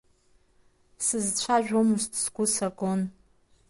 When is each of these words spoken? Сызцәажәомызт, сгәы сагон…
Сызцәажәомызт, 1.05 2.11
сгәы 2.23 2.45
сагон… 2.53 3.01